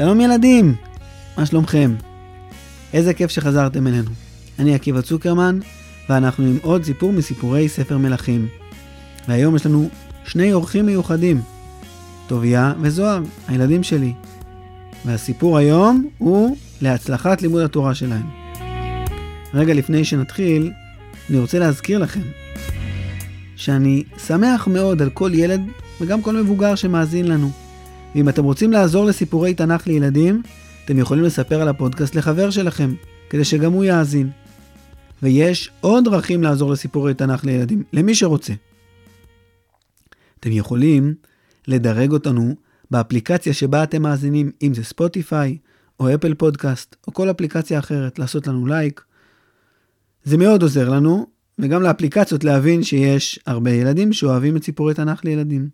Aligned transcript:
שלום 0.00 0.20
ילדים, 0.20 0.74
מה 1.38 1.46
שלומכם? 1.46 1.94
איזה 2.92 3.14
כיף 3.14 3.30
שחזרתם 3.30 3.86
אלינו. 3.86 4.10
אני 4.58 4.74
עקיבא 4.74 5.00
צוקרמן, 5.00 5.58
ואנחנו 6.08 6.44
עם 6.44 6.58
עוד 6.62 6.84
סיפור 6.84 7.12
מסיפורי 7.12 7.68
ספר 7.68 7.98
מלכים. 7.98 8.48
והיום 9.28 9.56
יש 9.56 9.66
לנו 9.66 9.88
שני 10.24 10.52
אורחים 10.52 10.86
מיוחדים, 10.86 11.40
טוביה 12.26 12.72
וזוהר, 12.80 13.22
הילדים 13.48 13.82
שלי. 13.82 14.12
והסיפור 15.04 15.58
היום 15.58 16.08
הוא 16.18 16.56
להצלחת 16.80 17.42
לימוד 17.42 17.62
התורה 17.62 17.94
שלהם. 17.94 18.26
רגע 19.54 19.74
לפני 19.74 20.04
שנתחיל, 20.04 20.72
אני 21.30 21.38
רוצה 21.38 21.58
להזכיר 21.58 21.98
לכם 21.98 22.22
שאני 23.56 24.02
שמח 24.26 24.66
מאוד 24.66 25.02
על 25.02 25.10
כל 25.10 25.30
ילד 25.34 25.60
וגם 26.00 26.22
כל 26.22 26.36
מבוגר 26.36 26.74
שמאזין 26.74 27.28
לנו. 27.28 27.69
ואם 28.14 28.28
אתם 28.28 28.44
רוצים 28.44 28.72
לעזור 28.72 29.04
לסיפורי 29.04 29.54
תנ"ך 29.54 29.86
לילדים, 29.86 30.42
אתם 30.84 30.98
יכולים 30.98 31.24
לספר 31.24 31.60
על 31.60 31.68
הפודקאסט 31.68 32.14
לחבר 32.14 32.50
שלכם, 32.50 32.94
כדי 33.30 33.44
שגם 33.44 33.72
הוא 33.72 33.84
יאזין. 33.84 34.30
ויש 35.22 35.70
עוד 35.80 36.04
דרכים 36.04 36.42
לעזור 36.42 36.70
לסיפורי 36.70 37.14
תנ"ך 37.14 37.44
לילדים, 37.44 37.82
למי 37.92 38.14
שרוצה. 38.14 38.52
אתם 40.40 40.52
יכולים 40.52 41.14
לדרג 41.68 42.12
אותנו 42.12 42.54
באפליקציה 42.90 43.54
שבה 43.54 43.82
אתם 43.82 44.02
מאזינים, 44.02 44.50
אם 44.62 44.74
זה 44.74 44.84
ספוטיפיי, 44.84 45.58
או 46.00 46.14
אפל 46.14 46.34
פודקאסט, 46.34 46.96
או 47.06 47.14
כל 47.14 47.30
אפליקציה 47.30 47.78
אחרת, 47.78 48.18
לעשות 48.18 48.46
לנו 48.46 48.66
לייק. 48.66 49.04
זה 50.24 50.36
מאוד 50.36 50.62
עוזר 50.62 50.88
לנו, 50.88 51.26
וגם 51.58 51.82
לאפליקציות 51.82 52.44
להבין 52.44 52.82
שיש 52.82 53.40
הרבה 53.46 53.70
ילדים 53.70 54.12
שאוהבים 54.12 54.56
את 54.56 54.64
סיפורי 54.64 54.94
תנ"ך 54.94 55.24
לילדים. 55.24 55.68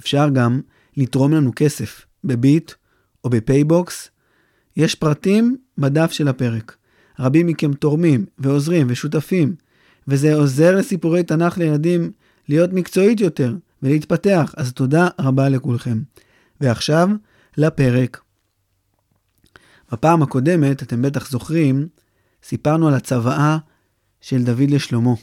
אפשר 0.00 0.28
גם 0.28 0.60
לתרום 0.96 1.32
לנו 1.32 1.52
כסף 1.56 2.06
בביט 2.24 2.72
או 3.24 3.30
בפייבוקס. 3.30 4.10
יש 4.76 4.94
פרטים 4.94 5.56
בדף 5.78 6.12
של 6.12 6.28
הפרק. 6.28 6.76
רבים 7.18 7.46
מכם 7.46 7.72
תורמים 7.72 8.26
ועוזרים 8.38 8.86
ושותפים, 8.90 9.54
וזה 10.08 10.34
עוזר 10.34 10.76
לסיפורי 10.76 11.22
תנ"ך 11.22 11.58
לילדים 11.58 12.12
להיות 12.48 12.72
מקצועית 12.72 13.20
יותר 13.20 13.54
ולהתפתח, 13.82 14.54
אז 14.56 14.72
תודה 14.72 15.08
רבה 15.20 15.48
לכולכם. 15.48 16.02
ועכשיו, 16.60 17.08
לפרק. 17.56 18.20
בפעם 19.92 20.22
הקודמת, 20.22 20.82
אתם 20.82 21.02
בטח 21.02 21.30
זוכרים, 21.30 21.88
סיפרנו 22.42 22.88
על 22.88 22.94
הצוואה 22.94 23.58
של 24.20 24.42
דוד 24.42 24.70
לשלמה. 24.70 25.14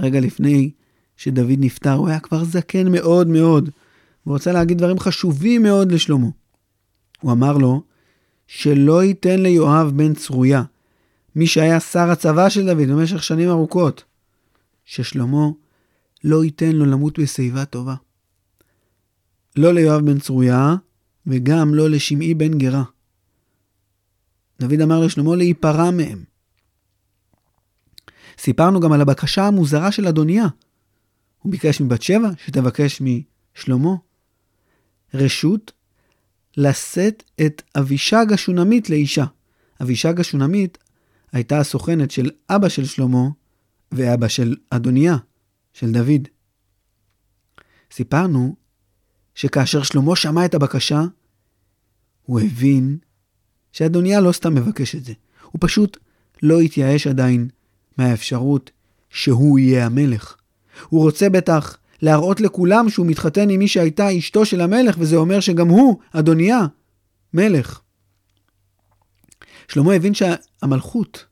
רגע 0.00 0.20
לפני 0.20 0.70
שדוד 1.16 1.58
נפטר, 1.58 1.92
הוא 1.92 2.08
היה 2.08 2.20
כבר 2.20 2.44
זקן 2.44 2.92
מאוד 2.92 3.28
מאוד, 3.28 3.70
והוא 4.30 4.36
רצה 4.36 4.52
להגיד 4.52 4.78
דברים 4.78 4.98
חשובים 4.98 5.62
מאוד 5.62 5.92
לשלמה. 5.92 6.26
הוא 7.20 7.32
אמר 7.32 7.58
לו 7.58 7.82
שלא 8.46 9.04
ייתן 9.04 9.40
ליואב 9.40 9.92
בן 9.96 10.14
צרויה, 10.14 10.62
מי 11.36 11.46
שהיה 11.46 11.80
שר 11.80 12.10
הצבא 12.10 12.48
של 12.48 12.66
דוד 12.66 12.88
במשך 12.88 13.22
שנים 13.22 13.48
ארוכות, 13.48 14.04
ששלמה 14.84 15.46
לא 16.24 16.44
ייתן 16.44 16.72
לו 16.72 16.86
למות 16.86 17.18
בשיבה 17.18 17.64
טובה. 17.64 17.94
לא 19.56 19.74
ליואב 19.74 20.00
בן 20.00 20.18
צרויה, 20.18 20.74
וגם 21.26 21.74
לא 21.74 21.90
לשמעי 21.90 22.34
בן 22.34 22.58
גרה. 22.58 22.84
דוד 24.60 24.80
אמר 24.80 25.00
לשלמה 25.00 25.36
להיפרע 25.36 25.90
מהם. 25.90 26.24
סיפרנו 28.38 28.80
גם 28.80 28.92
על 28.92 29.00
הבקשה 29.00 29.46
המוזרה 29.46 29.92
של 29.92 30.06
אדוניה. 30.06 30.46
הוא 31.38 31.52
ביקש 31.52 31.80
מבת 31.80 32.02
שבע 32.02 32.30
שתבקש 32.44 33.02
משלמה 33.02 33.94
רשות 35.14 35.72
לשאת 36.56 37.22
את 37.46 37.62
אבישג 37.78 38.32
השונמית 38.32 38.90
לאישה. 38.90 39.24
אבישג 39.82 40.20
השונמית 40.20 40.78
הייתה 41.32 41.58
הסוכנת 41.58 42.10
של 42.10 42.30
אבא 42.50 42.68
של 42.68 42.84
שלמה 42.84 43.28
ואבא 43.92 44.28
של 44.28 44.56
אדוניה, 44.70 45.16
של 45.72 45.92
דוד. 45.92 46.28
סיפרנו 47.92 48.56
שכאשר 49.34 49.82
שלמה 49.82 50.16
שמע 50.16 50.44
את 50.44 50.54
הבקשה, 50.54 51.02
הוא 52.22 52.40
הבין 52.40 52.98
שאדוניה 53.72 54.20
לא 54.20 54.32
סתם 54.32 54.54
מבקש 54.54 54.94
את 54.94 55.04
זה, 55.04 55.12
הוא 55.42 55.58
פשוט 55.60 55.96
לא 56.42 56.60
התייאש 56.60 57.06
עדיין 57.06 57.48
מהאפשרות 57.98 58.70
שהוא 59.10 59.58
יהיה 59.58 59.86
המלך. 59.86 60.36
הוא 60.88 61.02
רוצה 61.02 61.28
בטח 61.28 61.78
להראות 62.02 62.40
לכולם 62.40 62.88
שהוא 62.88 63.06
מתחתן 63.06 63.50
עם 63.50 63.58
מי 63.58 63.68
שהייתה 63.68 64.18
אשתו 64.18 64.44
של 64.44 64.60
המלך, 64.60 64.96
וזה 64.98 65.16
אומר 65.16 65.40
שגם 65.40 65.68
הוא, 65.68 65.98
אדוניה, 66.12 66.60
מלך. 67.34 67.80
שלמה 69.68 69.94
הבין 69.94 70.14
שהמלכות 70.14 71.26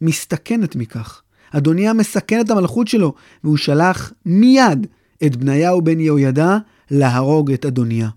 מסתכנת 0.00 0.76
מכך. 0.76 1.22
אדוניה 1.50 1.92
מסכן 1.92 2.40
את 2.40 2.50
המלכות 2.50 2.88
שלו, 2.88 3.14
והוא 3.44 3.56
שלח 3.56 4.12
מיד 4.26 4.86
את 5.26 5.36
בניהו 5.36 5.82
בן 5.82 6.00
יהוידע 6.00 6.56
להרוג 6.90 7.52
את 7.52 7.64
אדוניה. 7.64 8.08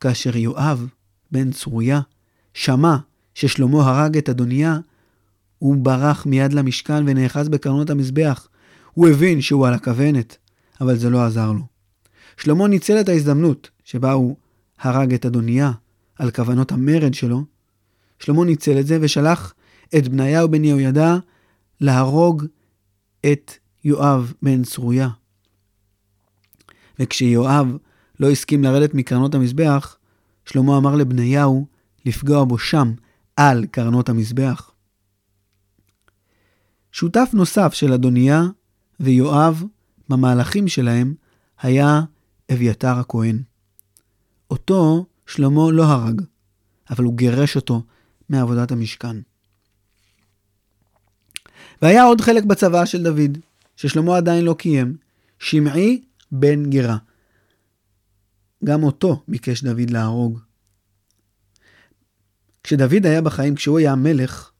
כאשר 0.00 0.36
יואב 0.36 0.86
בן 1.32 1.52
צרויה 1.52 2.00
שמע 2.54 2.96
ששלמה 3.34 3.88
הרג 3.88 4.16
את 4.16 4.28
אדוניה, 4.28 4.78
הוא 5.58 5.76
ברח 5.76 6.26
מיד 6.26 6.52
למשכן 6.52 7.04
ונאחז 7.06 7.48
בקרנות 7.48 7.90
המזבח. 7.90 8.48
הוא 8.96 9.08
הבין 9.08 9.40
שהוא 9.40 9.66
על 9.66 9.74
הכוונת, 9.74 10.36
אבל 10.80 10.96
זה 10.96 11.10
לא 11.10 11.24
עזר 11.24 11.52
לו. 11.52 11.66
שלמה 12.36 12.68
ניצל 12.68 13.00
את 13.00 13.08
ההזדמנות 13.08 13.70
שבה 13.84 14.12
הוא 14.12 14.36
הרג 14.78 15.14
את 15.14 15.26
אדוניה 15.26 15.72
על 16.18 16.30
כוונות 16.30 16.72
המרד 16.72 17.14
שלו. 17.14 17.44
שלמה 18.18 18.44
ניצל 18.44 18.78
את 18.80 18.86
זה 18.86 18.98
ושלח 19.00 19.54
את 19.98 20.08
בניהו 20.08 20.48
בן 20.48 20.64
יהוידע 20.64 21.16
להרוג 21.80 22.44
את 23.32 23.52
יואב 23.84 24.32
בן 24.42 24.62
צרויה. 24.62 25.08
וכשיואב 26.98 27.76
לא 28.20 28.30
הסכים 28.30 28.64
לרדת 28.64 28.94
מקרנות 28.94 29.34
המזבח, 29.34 29.96
שלמה 30.44 30.78
אמר 30.78 30.94
לבניהו 30.94 31.66
לפגוע 32.06 32.44
בו 32.44 32.58
שם, 32.58 32.92
על 33.36 33.66
קרנות 33.70 34.08
המזבח. 34.08 34.70
שותף 36.92 37.30
נוסף 37.32 37.74
של 37.74 37.92
אדוניה 37.92 38.46
ויואב 39.00 39.62
במהלכים 40.08 40.68
שלהם 40.68 41.14
היה 41.60 42.00
אביתר 42.52 42.98
הכהן. 42.98 43.42
אותו 44.50 45.06
שלמה 45.26 45.72
לא 45.72 45.84
הרג, 45.84 46.22
אבל 46.90 47.04
הוא 47.04 47.16
גירש 47.16 47.56
אותו 47.56 47.82
מעבודת 48.28 48.72
המשכן. 48.72 49.16
והיה 51.82 52.04
עוד 52.04 52.20
חלק 52.20 52.44
בצבא 52.44 52.84
של 52.84 53.02
דוד, 53.02 53.38
ששלמה 53.76 54.16
עדיין 54.16 54.44
לא 54.44 54.54
קיים, 54.58 54.96
שמעי 55.38 56.04
בן 56.32 56.70
גרה. 56.70 56.96
גם 58.64 58.82
אותו 58.82 59.22
ביקש 59.28 59.64
דוד 59.64 59.90
להרוג. 59.90 60.40
כשדוד 62.62 63.06
היה 63.06 63.22
בחיים, 63.22 63.54
כשהוא 63.54 63.78
היה 63.78 63.92
המלך, 63.92 64.50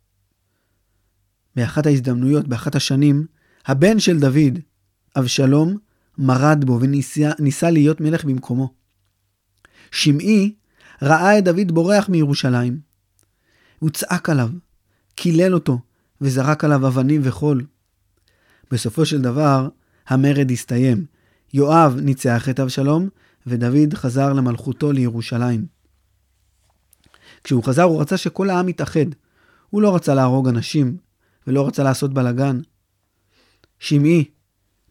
באחת 1.56 1.86
ההזדמנויות, 1.86 2.48
באחת 2.48 2.74
השנים, 2.74 3.26
הבן 3.66 3.98
של 3.98 4.18
דוד, 4.18 4.58
אבשלום, 5.18 5.76
מרד 6.18 6.64
בו 6.64 6.78
וניסה 6.80 7.70
להיות 7.70 8.00
מלך 8.00 8.24
במקומו. 8.24 8.74
שמעי 9.90 10.54
ראה 11.02 11.38
את 11.38 11.44
דוד 11.44 11.72
בורח 11.72 12.08
מירושלים. 12.08 12.80
הוא 13.78 13.90
צעק 13.90 14.30
עליו, 14.30 14.50
קילל 15.14 15.54
אותו, 15.54 15.78
וזרק 16.20 16.64
עליו 16.64 16.86
אבנים 16.86 17.20
וחול. 17.24 17.66
בסופו 18.70 19.06
של 19.06 19.22
דבר, 19.22 19.68
המרד 20.06 20.50
הסתיים. 20.50 21.06
יואב 21.54 21.96
ניצח 22.02 22.48
את 22.48 22.60
אבשלום, 22.60 23.08
ודוד 23.46 23.94
חזר 23.94 24.32
למלכותו 24.32 24.92
לירושלים. 24.92 25.66
כשהוא 27.44 27.64
חזר, 27.64 27.82
הוא 27.82 28.00
רצה 28.00 28.16
שכל 28.16 28.50
העם 28.50 28.68
יתאחד. 28.68 29.06
הוא 29.70 29.82
לא 29.82 29.94
רצה 29.94 30.14
להרוג 30.14 30.48
אנשים, 30.48 30.96
ולא 31.46 31.66
רצה 31.66 31.82
לעשות 31.82 32.14
בלאגן. 32.14 32.60
שמעי 33.78 34.24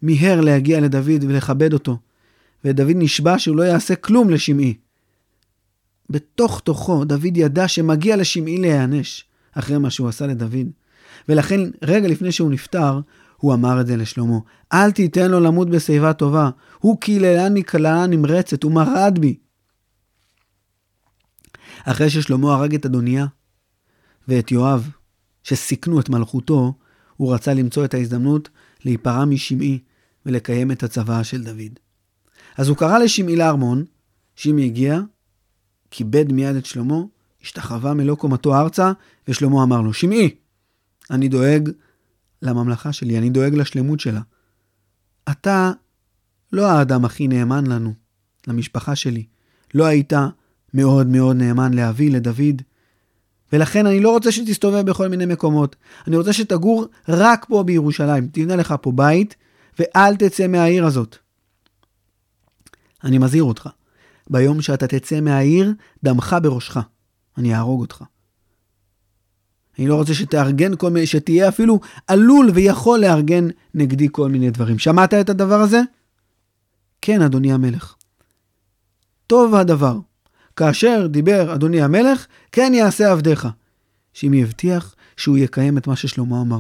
מיהר 0.02 0.42
להגיע 0.42 0.80
לדוד 0.80 1.24
ולכבד 1.24 1.74
אותו, 1.74 1.98
ודוד 2.66 2.96
נשבע 2.96 3.40
שהוא 3.40 3.58
לא 3.58 3.64
יעשה 3.64 3.96
כלום 3.96 4.30
לשמעי. 4.30 4.74
בתוך 6.10 6.60
תוכו 6.60 7.06
דוד 7.06 7.38
ידע 7.38 7.68
שמגיע 7.68 8.16
לשמעי 8.16 8.58
להיענש 8.58 9.24
אחרי 9.52 9.78
מה 9.78 9.90
שהוא 9.90 10.08
עשה 10.08 10.28
לדוד. 10.28 10.68
ולכן 11.30 11.60
רגע 11.82 12.08
לפני 12.08 12.32
שהוא 12.32 12.52
נפטר, 12.52 13.00
הוא 13.38 13.54
אמר 13.54 13.82
את 13.82 13.88
זה 13.88 13.98
לשלמה. 13.98 14.38
אל 14.74 14.92
תיתן 14.92 15.32
לו 15.32 15.40
למות 15.40 15.70
בשיבה 15.70 16.14
טובה. 16.14 16.50
הוא 16.80 17.00
קיללני 17.00 17.64
קללה 17.64 18.08
נמרצת, 18.08 18.64
הוא 18.64 18.72
מרד 18.72 19.18
בי. 19.20 19.38
אחרי 21.84 22.10
ששלמה 22.10 22.56
הרג 22.56 22.76
את 22.76 22.86
אדוניה 22.86 23.26
ואת 24.28 24.52
יואב, 24.52 24.90
שסיכנו 25.44 26.00
את 26.00 26.10
מלכותו, 26.10 26.74
הוא 27.18 27.34
רצה 27.34 27.54
למצוא 27.54 27.86
את 27.86 27.94
ההזדמנות 27.94 28.50
להיפרע 28.86 29.26
משמעי 29.26 29.80
ולקיים 30.26 30.72
את 30.72 30.84
הצוואה 30.84 31.24
של 31.24 31.44
דוד. 31.44 31.80
אז 32.58 32.68
הוא 32.68 32.78
קרא 32.78 32.98
לשמעי 32.98 33.36
לארמון, 33.36 33.86
שמעי 34.36 34.66
הגיע, 34.66 35.00
כיבד 35.92 36.32
מיד 36.32 36.56
את 36.56 36.66
שלמה, 36.66 36.98
השתחווה 37.42 37.94
מלוא 37.94 38.18
קומתו 38.18 38.56
ארצה, 38.56 38.92
ושלמה 39.28 39.64
אמר 39.64 39.82
לו, 39.82 39.94
שמעי, 39.94 40.36
אני 41.12 41.28
דואג 41.28 41.70
לממלכה 42.42 42.94
שלי, 42.94 43.18
אני 43.18 43.30
דואג 43.30 43.56
לשלמות 43.56 44.00
שלה. 44.00 44.22
אתה 45.32 45.72
לא 46.54 46.72
האדם 46.72 47.06
הכי 47.06 47.28
נאמן 47.28 47.68
לנו, 47.68 47.94
למשפחה 48.48 48.96
שלי. 48.96 49.26
לא 49.74 49.86
היית 49.86 50.14
מאוד 50.74 51.08
מאוד 51.08 51.36
נאמן 51.36 51.74
לאבי, 51.74 52.10
לדוד, 52.10 52.62
ולכן 53.54 53.86
אני 53.86 54.00
לא 54.00 54.10
רוצה 54.10 54.32
שתסתובב 54.32 54.86
בכל 54.86 55.08
מיני 55.08 55.26
מקומות. 55.26 55.76
אני 56.08 56.18
רוצה 56.18 56.34
שתגור 56.34 56.86
רק 57.10 57.46
פה 57.50 57.64
בירושלים. 57.64 58.28
תבנה 58.32 58.56
לך 58.56 58.76
פה 58.82 58.92
בית, 58.92 59.36
ואל 59.80 60.16
תצא 60.16 60.48
מהעיר 60.48 60.86
הזאת. 60.86 61.18
אני 63.04 63.18
מזהיר 63.18 63.44
אותך, 63.44 63.70
ביום 64.30 64.62
שאתה 64.62 64.88
תצא 64.88 65.22
מהעיר, 65.22 65.74
דמך 66.04 66.36
בראשך. 66.42 66.78
אני 67.38 67.56
אהרוג 67.56 67.82
אותך. 67.82 68.04
אני 69.80 69.88
לא 69.88 69.96
רוצה 69.96 70.14
שתארגן 70.14 70.76
כל 70.76 70.90
מיני, 70.90 71.06
שתהיה 71.06 71.50
אפילו 71.50 71.80
עלול 72.08 72.52
ויכול 72.54 73.00
לארגן 73.00 73.48
נגדי 73.74 74.08
כל 74.12 74.30
מיני 74.30 74.52
דברים. 74.52 74.80
שמעת 74.80 75.14
את 75.14 75.30
הדבר 75.30 75.62
הזה? 75.62 75.82
כן, 77.02 77.22
אדוני 77.22 77.54
המלך. 77.54 77.96
טוב 79.28 79.56
הדבר. 79.56 79.98
כאשר 80.56 81.08
דיבר 81.08 81.56
אדוני 81.56 81.82
המלך, 81.82 82.26
כן 82.52 82.72
יעשה 82.76 83.12
עבדיך. 83.12 83.48
שימי 84.14 84.44
הבטיח 84.44 84.96
שהוא 85.18 85.38
יקיים 85.38 85.78
את 85.78 85.88
מה 85.88 85.96
ששלמה 85.96 86.42
אמר. 86.42 86.60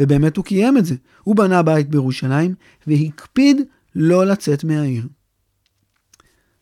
ובאמת 0.00 0.36
הוא 0.36 0.44
קיים 0.44 0.78
את 0.78 0.84
זה. 0.84 0.94
הוא 1.22 1.36
בנה 1.36 1.62
בית 1.62 1.88
בירושלים, 1.88 2.54
והקפיד 2.86 3.60
לא 3.94 4.26
לצאת 4.26 4.64
מהעיר. 4.64 5.06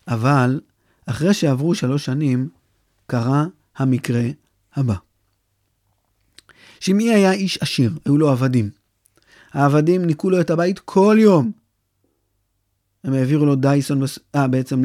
אבל, 0.08 0.60
אחרי 1.06 1.34
שעברו 1.34 1.74
שלוש 1.74 2.04
שנים, 2.04 2.48
קרה 3.06 3.46
המקרה 3.76 4.22
הבא. 4.74 4.94
שמעי 6.80 7.14
היה 7.14 7.32
איש 7.32 7.58
עשיר, 7.58 7.98
היו 8.04 8.18
לו 8.18 8.30
עבדים. 8.30 8.70
העבדים 9.52 10.04
ניקו 10.04 10.30
לו 10.30 10.40
את 10.40 10.50
הבית 10.50 10.78
כל 10.78 11.16
יום. 11.20 11.52
הם 13.04 13.12
העבירו 13.12 13.46
לו 13.46 13.54
דייסון, 13.54 14.02
אה, 14.34 14.48
בעצם 14.48 14.82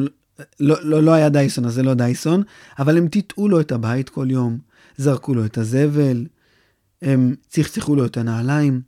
לא, 0.60 0.76
לא, 0.82 1.02
לא 1.02 1.12
היה 1.12 1.28
דייסון, 1.28 1.64
אז 1.64 1.74
זה 1.74 1.82
לא 1.82 1.94
דייסון, 1.94 2.42
אבל 2.78 2.98
הם 2.98 3.08
טיטאו 3.08 3.48
לו 3.48 3.60
את 3.60 3.72
הבית 3.72 4.08
כל 4.08 4.26
יום, 4.30 4.58
זרקו 4.96 5.34
לו 5.34 5.44
את 5.44 5.58
הזבל, 5.58 6.26
הם 7.02 7.34
צחצחו 7.48 7.96
לו 7.96 8.06
את 8.06 8.16
הנעליים, 8.16 8.80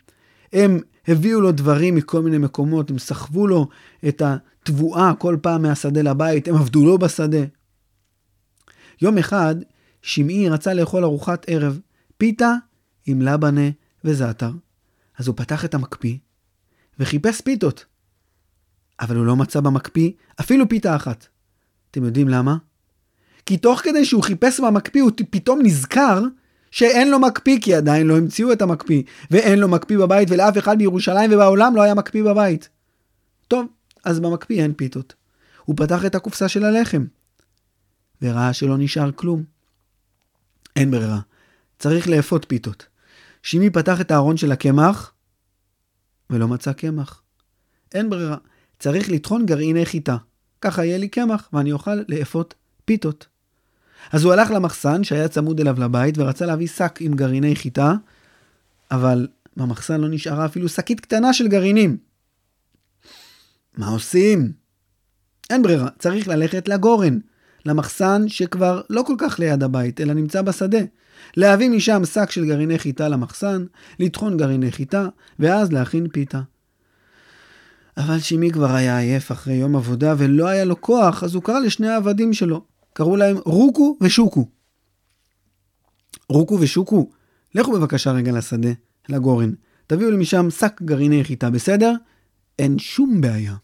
הם 0.53 0.81
הביאו 1.09 1.41
לו 1.41 1.53
דברים 1.53 1.95
מכל 1.95 2.23
מיני 2.23 2.39
מקומות, 2.39 2.91
הם 2.91 2.99
סחבו 2.99 3.47
לו 3.47 3.69
את 4.09 4.23
התבואה 4.23 5.13
כל 5.19 5.37
פעם 5.43 5.63
מהשדה 5.63 6.03
לבית, 6.03 6.49
הם 6.49 6.55
עבדו 6.55 6.85
לו 6.85 6.99
בשדה. 6.99 7.45
יום 9.03 9.19
אחד, 9.19 9.55
שמעי 10.03 10.49
רצה 10.49 10.75
לאכול 10.75 11.05
ארוחת 11.05 11.45
ערב, 11.49 11.79
פיתה 12.19 12.55
עם 13.07 13.23
לבנה 13.23 13.71
וזעתר. 14.05 14.51
אז 15.19 15.29
הוא 15.29 15.37
פתח 15.37 15.65
את 15.65 15.75
המקפיא 15.75 16.17
וחיפש 16.99 17.41
פיתות. 17.41 17.85
אבל 19.01 19.17
הוא 19.17 19.27
לא 19.27 19.37
מצא 19.37 19.61
במקפיא 19.61 20.11
אפילו 20.41 20.69
פיתה 20.69 20.97
אחת. 20.97 21.27
אתם 21.91 22.05
יודעים 22.05 22.29
למה? 22.29 22.57
כי 23.47 23.57
תוך 23.57 23.81
כדי 23.81 24.05
שהוא 24.05 24.23
חיפש 24.23 24.61
במקפיא 24.61 25.03
הוא 25.03 25.11
פתאום 25.31 25.61
נזכר 25.63 26.23
שאין 26.71 27.11
לו 27.11 27.19
מקפיא 27.19 27.59
כי 27.63 27.75
עדיין 27.75 28.07
לא 28.07 28.17
המציאו 28.17 28.53
את 28.53 28.63
המקפיא 28.63 29.03
ואין 29.31 29.59
לו 29.59 29.69
מקפיא 29.69 29.99
בבית 29.99 30.31
ולאף 30.31 30.59
אחד 30.59 30.79
בירושלים 30.79 31.31
ובעולם 31.33 31.77
לא 31.77 31.83
היה 31.83 31.95
מקפיא 31.95 32.25
בבית. 32.25 32.69
טוב, 33.49 33.67
אז 34.05 34.21
במקפיא 34.21 34.63
אין 34.63 34.75
פיתות. 34.75 35.15
הוא 35.65 35.77
פתח 35.77 36.05
את 36.05 36.15
הקופסה 36.15 36.49
של 36.49 36.65
הלחם 36.65 37.05
וראה 38.23 38.53
שלא 38.53 38.79
נשאר 38.79 39.13
כלום. 39.13 39.45
אין 40.77 40.91
ברירה, 40.91 41.21
צריך 41.79 42.09
לאפות 42.09 42.47
פיתות. 42.49 42.87
שימי 43.43 43.71
פתח 43.71 44.01
את 44.01 44.11
הארון 44.11 44.37
של 44.37 44.53
הקמח 44.53 45.13
ולא 46.31 46.49
מצא 46.49 46.73
קמח. 46.73 47.23
אין 47.95 48.11
ברירה, 48.11 48.37
צריך 48.79 49.11
לטחון 49.11 49.47
גרעיני 49.47 49.87
חיטה. 49.87 50.17
ככה 50.61 50.85
יהיה 50.85 50.99
לי 50.99 51.09
קמח 51.09 51.49
ואני 51.53 51.73
אוכל 51.73 51.95
לאפות 52.09 52.55
פיתות. 52.85 53.27
אז 54.13 54.25
הוא 54.25 54.33
הלך 54.33 54.51
למחסן 54.51 55.05
שהיה 55.05 55.29
צמוד 55.29 55.61
אליו 55.61 55.81
לבית 55.81 56.19
ורצה 56.19 56.47
להביא 56.47 56.67
שק 56.67 56.99
עם 57.01 57.15
גרעיני 57.15 57.57
חיטה, 57.57 57.95
אבל 58.91 59.29
במחסן 59.57 60.01
לא 60.01 60.09
נשארה 60.09 60.47
אפילו 60.47 60.69
שקית 60.69 61.01
קטנה 61.01 61.33
של 61.33 61.49
גרעינים. 61.49 61.97
מה 63.77 63.89
עושים? 63.89 64.53
אין 65.51 65.63
ברירה, 65.63 65.89
צריך 65.99 66.29
ללכת 66.29 66.69
לגורן, 66.69 67.19
למחסן 67.67 68.29
שכבר 68.29 68.81
לא 68.91 69.03
כל 69.07 69.15
כך 69.19 69.39
ליד 69.39 69.63
הבית, 69.63 70.01
אלא 70.01 70.13
נמצא 70.13 70.43
בשדה. 70.43 70.79
להביא 71.37 71.71
משם 71.71 72.05
שק 72.05 72.31
של 72.31 72.47
גרעיני 72.47 72.79
חיטה 72.79 73.09
למחסן, 73.09 73.65
לטחון 73.99 74.37
גרעיני 74.37 74.73
חיטה, 74.73 75.09
ואז 75.39 75.73
להכין 75.73 76.09
פיתה. 76.09 76.41
אבל 77.97 78.19
שימי 78.19 78.51
כבר 78.51 78.71
היה 78.71 78.99
עייף 78.99 79.33
אחרי 79.33 79.55
יום 79.55 79.77
עבודה 79.77 80.15
ולא 80.19 80.49
היה 80.49 80.65
לו 80.65 80.81
כוח, 80.81 81.25
אז 81.25 81.35
הוא 81.35 81.43
קרא 81.43 81.59
לשני 81.59 81.89
העבדים 81.89 82.33
שלו. 82.33 82.65
קראו 82.93 83.17
להם 83.17 83.37
רוקו 83.45 83.97
ושוקו. 84.01 84.49
רוקו 86.29 86.59
ושוקו, 86.61 87.11
לכו 87.55 87.73
בבקשה 87.73 88.13
רגע 88.13 88.33
לשדה, 88.33 88.69
לגורן. 89.09 89.53
תביאו 89.87 90.11
לי 90.11 90.17
משם 90.17 90.51
שק 90.51 90.83
גרעיני 90.83 91.25
חיטה, 91.25 91.51
בסדר? 91.51 91.95
אין 92.59 92.79
שום 92.79 93.21
בעיה. 93.21 93.55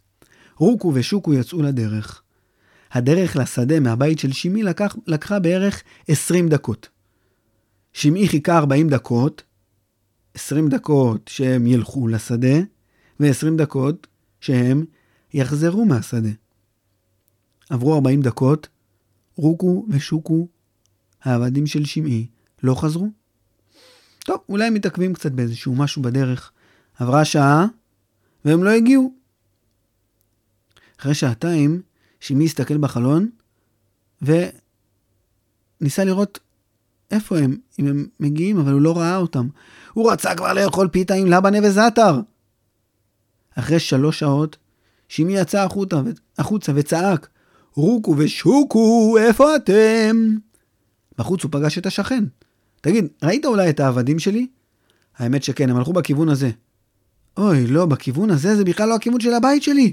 רוקו 0.56 0.93
ושוקו 0.94 1.34
יצאו 1.34 1.62
לדרך. 1.62 2.23
הדרך 2.93 3.37
לשדה 3.37 3.81
מהבית 3.81 4.19
של 4.19 4.32
שימי 4.32 4.62
לקח, 4.62 4.96
לקחה 5.06 5.38
בערך 5.38 5.82
20 6.08 6.49
דקות. 6.49 6.88
שימי 7.93 8.28
חיכה 8.28 8.58
40 8.58 8.88
דקות, 8.88 9.43
20 10.34 10.69
דקות 10.69 11.28
שהם 11.28 11.67
ילכו 11.67 12.08
לשדה, 12.08 12.56
ו-20 13.20 13.56
דקות 13.56 14.06
שהם 14.47 14.85
יחזרו 15.35 15.85
מהשדה. 15.85 16.31
עברו 17.71 17.95
40 17.95 18.23
דקות, 18.23 18.69
רוקו 19.37 19.87
ושוקו, 19.89 20.49
העבדים 21.23 21.67
של 21.67 21.85
שמעי, 21.85 22.27
לא 22.63 22.75
חזרו. 22.75 23.09
טוב, 24.19 24.39
אולי 24.49 24.67
הם 24.67 24.75
מתעכבים 24.75 25.15
קצת 25.15 25.33
באיזשהו 25.33 25.75
משהו 25.75 26.03
בדרך. 26.03 26.53
עברה 26.99 27.25
שעה, 27.25 27.67
והם 28.45 28.65
לא 28.65 28.71
הגיעו. 28.71 29.12
אחרי 31.00 31.15
שעתיים, 31.15 31.83
שמעי 32.21 32.47
הסתכל 32.47 32.79
בחלון, 32.79 33.31
וניסה 34.23 36.05
לראות 36.05 36.38
איפה 37.11 37.38
הם, 37.38 37.57
אם 37.79 37.87
הם 37.87 38.07
מגיעים, 38.21 38.59
אבל 38.59 38.73
הוא 38.73 38.81
לא 38.81 38.99
ראה 38.99 39.17
אותם. 39.17 39.49
הוא 39.93 40.12
רצה 40.12 40.35
כבר 40.35 40.53
לאכול 40.53 40.88
פיתה 40.88 41.15
עם 41.15 41.26
לבנה 41.26 41.59
וזעתר. 41.62 42.21
אחרי 43.59 43.79
שלוש 43.79 44.19
שעות, 44.19 44.57
שימי 45.09 45.37
יצא 45.37 45.65
החוצה, 45.65 45.97
החוצה 46.39 46.73
וצעק, 46.75 47.29
רוקו 47.75 48.15
ושוקו, 48.19 49.17
איפה 49.21 49.57
אתם? 49.57 50.37
בחוץ 51.19 51.43
הוא 51.43 51.53
פגש 51.53 51.79
את 51.79 51.87
השכן. 51.87 52.25
תגיד, 52.81 53.07
ראית 53.23 53.45
אולי 53.45 53.71
את 53.71 53.81
העבדים 53.81 54.19
שלי? 54.19 54.47
האמת 55.19 55.43
שכן, 55.43 55.71
הם 55.71 55.77
הלכו 55.77 55.93
בכיוון 55.93 56.29
הזה. 56.29 56.51
אוי, 57.37 57.67
לא, 57.67 57.87
בכיוון 57.87 58.31
הזה 58.31 58.57
זה 58.57 58.65
בכלל 58.65 58.89
לא 58.89 58.95
הכיוון 58.95 59.21
של 59.21 59.35
הבית 59.35 59.63
שלי. 59.63 59.93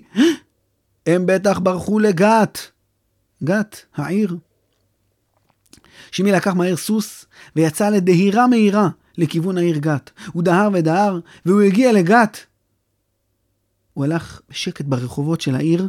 הם 1.07 1.25
בטח 1.25 1.59
ברחו 1.59 1.99
לגת. 1.99 2.59
גת, 3.43 3.85
העיר. 3.95 4.37
שימי 6.11 6.31
לקח 6.31 6.53
מהר 6.53 6.75
סוס 6.75 7.25
ויצא 7.55 7.89
לדהירה 7.89 8.47
מהירה 8.47 8.89
לכיוון 9.17 9.57
העיר 9.57 9.77
גת. 9.77 10.11
הוא 10.31 10.43
דהר 10.43 10.69
ודהר, 10.73 11.19
והוא 11.45 11.61
הגיע 11.61 11.91
לגת. 11.91 12.37
הוא 13.93 14.05
הלך 14.05 14.41
בשקט 14.49 14.85
ברחובות 14.85 15.41
של 15.41 15.55
העיר, 15.55 15.87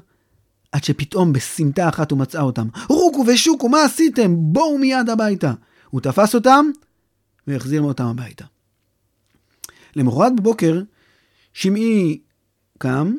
עד 0.73 0.85
שפתאום 0.85 1.33
בסמטה 1.33 1.89
אחת 1.89 2.11
הוא 2.11 2.19
מצא 2.19 2.41
אותם. 2.41 2.69
רוקו 2.89 3.25
ושוקו, 3.29 3.69
מה 3.69 3.85
עשיתם? 3.85 4.35
בואו 4.37 4.79
מיד 4.79 5.09
הביתה. 5.09 5.53
הוא 5.91 6.01
תפס 6.01 6.35
אותם 6.35 6.67
והחזיר 7.47 7.83
אותם 7.83 8.05
הביתה. 8.05 8.45
למחרת 9.97 10.37
בבוקר, 10.37 10.83
שמעי 11.53 12.21
קם, 12.79 13.15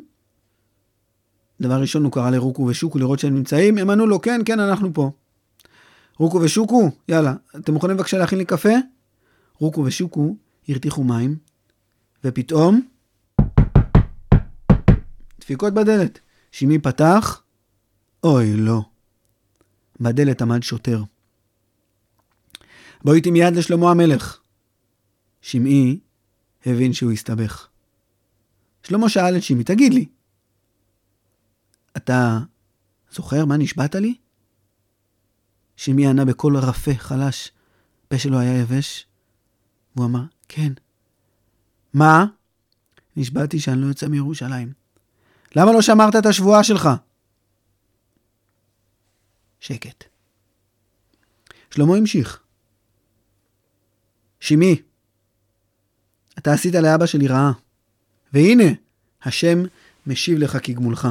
דבר 1.60 1.80
ראשון 1.80 2.04
הוא 2.04 2.12
קרא 2.12 2.30
לרוקו 2.30 2.62
ושוקו 2.62 2.98
לראות 2.98 3.18
שהם 3.18 3.34
נמצאים, 3.34 3.78
הם 3.78 3.90
ענו 3.90 4.06
לו, 4.06 4.20
כן, 4.20 4.40
כן, 4.44 4.60
אנחנו 4.60 4.94
פה. 4.94 5.10
רוקו 6.18 6.40
ושוקו, 6.40 6.90
יאללה, 7.08 7.34
אתם 7.56 7.74
מוכנים 7.74 7.96
בבקשה 7.96 8.18
להכין 8.18 8.38
לי 8.38 8.44
קפה? 8.44 8.74
רוקו 9.58 9.84
ושוקו 9.84 10.36
הרתיחו 10.68 11.04
מים, 11.04 11.36
ופתאום 12.24 12.80
דפיקות 15.46 15.74
בדלת. 15.74 16.18
שמעי 16.52 16.78
פתח, 16.78 17.42
אוי, 18.24 18.56
לא. 18.56 18.82
בדלת 20.00 20.42
עמד 20.42 20.62
שוטר. 20.62 21.02
בוא 23.04 23.14
איתי 23.14 23.30
מיד 23.30 23.56
לשלמה 23.56 23.90
המלך. 23.90 24.40
שמעי 25.40 25.98
הבין 26.66 26.92
שהוא 26.92 27.12
הסתבך. 27.12 27.68
שלמה 28.82 29.08
שאל 29.08 29.36
את 29.36 29.42
שמעי, 29.42 29.64
תגיד 29.64 29.94
לי, 29.94 30.06
אתה 31.96 32.38
זוכר 33.10 33.44
מה 33.44 33.56
נשבעת 33.56 33.94
לי? 33.94 34.14
שמי 35.76 36.06
ענה 36.06 36.24
בקול 36.24 36.56
רפה, 36.56 36.94
חלש, 36.94 37.52
פה 38.08 38.18
שלו 38.18 38.38
היה 38.38 38.60
יבש, 38.60 39.06
והוא 39.96 40.06
אמר, 40.06 40.24
כן. 40.48 40.72
מה? 41.94 42.26
נשבעתי 43.16 43.60
שאני 43.60 43.80
לא 43.80 43.86
יוצא 43.86 44.06
מירושלים. 44.08 44.85
למה 45.56 45.72
לא 45.72 45.82
שמרת 45.82 46.16
את 46.16 46.26
השבועה 46.26 46.64
שלך? 46.64 46.88
שקט. 49.60 50.04
שלמה 51.70 51.96
המשיך. 51.96 52.40
שמי, 54.40 54.82
אתה 56.38 56.52
עשית 56.52 56.74
לאבא 56.74 57.06
שלי 57.06 57.26
רעה, 57.26 57.52
והנה, 58.32 58.64
השם 59.22 59.62
משיב 60.06 60.38
לך 60.38 60.58
כגמולך. 60.62 61.08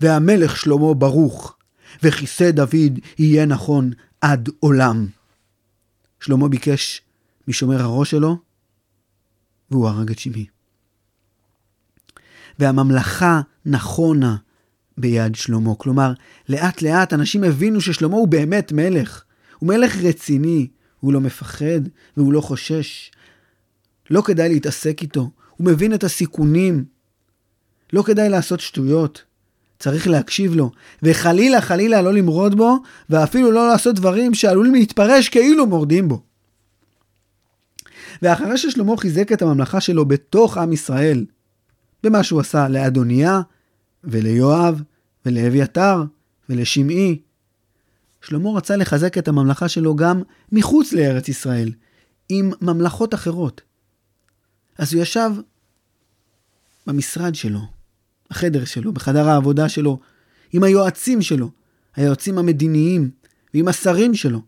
והמלך 0.00 0.56
שלמה 0.56 0.94
ברוך, 0.94 1.56
וכיסא 2.02 2.50
דוד 2.50 2.98
יהיה 3.18 3.46
נכון 3.46 3.90
עד 4.20 4.48
עולם. 4.60 5.06
שלמה 6.20 6.48
ביקש 6.48 7.02
משומר 7.48 7.82
הראש 7.82 8.10
שלו, 8.10 8.38
והוא 9.70 9.88
הרג 9.88 10.10
את 10.10 10.18
שמי. 10.18 10.59
והממלכה 12.60 13.40
נכונה 13.66 14.36
ביד 14.98 15.34
שלמה. 15.34 15.74
כלומר, 15.74 16.12
לאט 16.48 16.82
לאט 16.82 17.12
אנשים 17.12 17.44
הבינו 17.44 17.80
ששלמה 17.80 18.16
הוא 18.16 18.28
באמת 18.28 18.72
מלך. 18.72 19.22
הוא 19.58 19.68
מלך 19.68 19.96
רציני, 20.02 20.66
הוא 21.00 21.12
לא 21.12 21.20
מפחד 21.20 21.80
והוא 22.16 22.32
לא 22.32 22.40
חושש. 22.40 23.10
לא 24.10 24.22
כדאי 24.22 24.48
להתעסק 24.48 25.02
איתו, 25.02 25.30
הוא 25.56 25.66
מבין 25.66 25.94
את 25.94 26.04
הסיכונים. 26.04 26.84
לא 27.92 28.02
כדאי 28.02 28.28
לעשות 28.28 28.60
שטויות. 28.60 29.22
צריך 29.78 30.08
להקשיב 30.08 30.54
לו, 30.54 30.70
וחלילה 31.02 31.60
חלילה 31.60 32.02
לא 32.02 32.12
למרוד 32.12 32.54
בו, 32.54 32.76
ואפילו 33.10 33.52
לא 33.52 33.68
לעשות 33.68 33.94
דברים 33.94 34.34
שעלולים 34.34 34.74
להתפרש 34.74 35.28
כאילו 35.28 35.66
מורדים 35.66 36.08
בו. 36.08 36.22
ואחרי 38.22 38.58
ששלמה 38.58 38.96
חיזק 38.96 39.32
את 39.32 39.42
הממלכה 39.42 39.80
שלו 39.80 40.04
בתוך 40.04 40.58
עם 40.58 40.72
ישראל, 40.72 41.24
במה 42.02 42.22
שהוא 42.22 42.40
עשה 42.40 42.68
לאדוניה 42.68 43.40
וליואב 44.04 44.82
ולאביתר 45.26 46.02
ולשמעי, 46.48 47.20
שלמה 48.22 48.50
רצה 48.50 48.76
לחזק 48.76 49.18
את 49.18 49.28
הממלכה 49.28 49.68
שלו 49.68 49.96
גם 49.96 50.22
מחוץ 50.52 50.92
לארץ 50.92 51.28
ישראל, 51.28 51.72
עם 52.28 52.50
ממלכות 52.60 53.14
אחרות. 53.14 53.60
אז 54.78 54.94
הוא 54.94 55.02
ישב 55.02 55.30
במשרד 56.86 57.34
שלו, 57.34 57.60
בחדר 58.30 58.64
שלו, 58.64 58.92
בחדר 58.92 59.28
העבודה 59.28 59.68
שלו, 59.68 60.00
עם 60.52 60.62
היועצים 60.62 61.22
שלו, 61.22 61.50
היועצים 61.96 62.38
המדיניים, 62.38 63.10
ועם 63.54 63.68
השרים 63.68 64.14
שלו, 64.14 64.42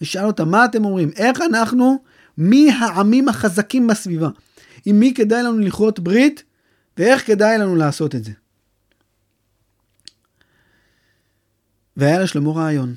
ושאל 0.00 0.24
אותם, 0.24 0.48
מה 0.48 0.64
אתם 0.64 0.84
אומרים? 0.84 1.10
איך 1.16 1.40
אנחנו, 1.40 2.02
מי 2.38 2.70
העמים 2.70 3.28
החזקים 3.28 3.86
בסביבה? 3.86 4.28
עם 4.84 5.00
מי 5.00 5.14
כדאי 5.14 5.42
לנו 5.42 5.58
לכרות 5.58 6.00
ברית, 6.00 6.42
ואיך 6.98 7.26
כדאי 7.26 7.58
לנו 7.58 7.76
לעשות 7.76 8.14
את 8.14 8.24
זה? 8.24 8.32
והיה 11.96 12.18
לשלמה 12.18 12.52
רעיון. 12.52 12.94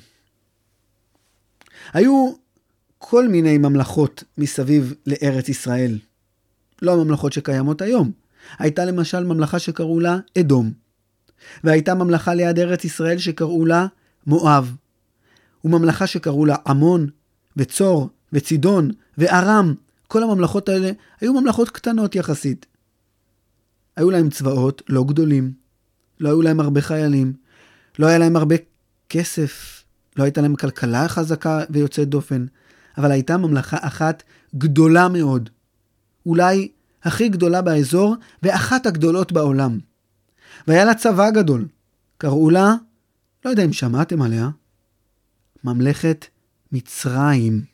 היו 1.92 2.32
כל 2.98 3.28
מיני 3.28 3.58
ממלכות 3.58 4.24
מסביב 4.38 4.94
לארץ 5.06 5.48
ישראל. 5.48 5.98
לא 6.82 6.92
הממלכות 6.92 7.32
שקיימות 7.32 7.82
היום. 7.82 8.12
הייתה 8.58 8.84
למשל 8.84 9.24
ממלכה 9.24 9.58
שקראו 9.58 10.00
לה 10.00 10.18
אדום. 10.38 10.72
והייתה 11.64 11.94
ממלכה 11.94 12.34
ליד 12.34 12.58
ארץ 12.58 12.84
ישראל 12.84 13.18
שקראו 13.18 13.66
לה 13.66 13.86
מואב. 14.26 14.76
וממלכה 15.64 16.06
שקראו 16.06 16.46
לה 16.46 16.56
עמון, 16.66 17.06
וצור, 17.56 18.08
וצידון, 18.32 18.90
וארם. 19.18 19.74
כל 20.08 20.22
הממלכות 20.22 20.68
האלה 20.68 20.90
היו 21.20 21.32
ממלכות 21.32 21.70
קטנות 21.70 22.14
יחסית. 22.14 22.66
היו 23.96 24.10
להם 24.10 24.30
צבאות 24.30 24.82
לא 24.88 25.04
גדולים, 25.04 25.52
לא 26.20 26.28
היו 26.28 26.42
להם 26.42 26.60
הרבה 26.60 26.80
חיילים, 26.80 27.32
לא 27.98 28.06
היה 28.06 28.18
להם 28.18 28.36
הרבה 28.36 28.54
כסף, 29.08 29.84
לא 30.16 30.24
הייתה 30.24 30.40
להם 30.40 30.56
כלכלה 30.56 31.08
חזקה 31.08 31.60
ויוצאת 31.70 32.08
דופן, 32.08 32.46
אבל 32.98 33.12
הייתה 33.12 33.36
ממלכה 33.36 33.76
אחת 33.80 34.22
גדולה 34.54 35.08
מאוד. 35.08 35.50
אולי 36.26 36.68
הכי 37.02 37.28
גדולה 37.28 37.62
באזור 37.62 38.16
ואחת 38.42 38.86
הגדולות 38.86 39.32
בעולם. 39.32 39.78
והיה 40.66 40.84
לה 40.84 40.94
צבא 40.94 41.30
גדול. 41.30 41.68
קראו 42.18 42.50
לה, 42.50 42.74
לא 43.44 43.50
יודע 43.50 43.64
אם 43.64 43.72
שמעתם 43.72 44.22
עליה, 44.22 44.50
ממלכת 45.64 46.26
מצרים. 46.72 47.64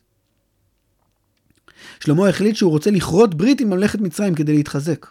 שלמה 1.99 2.29
החליט 2.29 2.55
שהוא 2.55 2.71
רוצה 2.71 2.91
לכרות 2.91 3.35
ברית 3.35 3.61
עם 3.61 3.69
ממלכת 3.69 3.99
מצרים 3.99 4.35
כדי 4.35 4.55
להתחזק. 4.55 5.05